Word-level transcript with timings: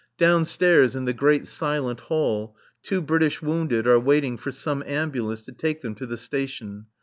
Downstairs, 0.17 0.95
in 0.95 1.05
the 1.05 1.13
great 1.13 1.45
silent 1.45 1.99
hall 1.99 2.55
two 2.81 3.03
British 3.03 3.39
wounded 3.39 3.85
are 3.85 3.99
waiting 3.99 4.35
for 4.35 4.49
some 4.49 4.81
ambulance 4.87 5.45
to 5.45 5.51
take 5.51 5.81
them 5.81 5.93
to 5.93 6.07
the 6.07 6.17
Station. 6.17 6.87